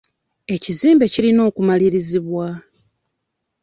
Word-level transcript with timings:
Ekizimbe 0.55 1.05
kirina 1.13 1.41
okumalirizibwa. 1.49 2.47